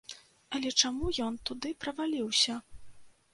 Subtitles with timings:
[0.59, 2.57] Але чаму ён туды праваліўся?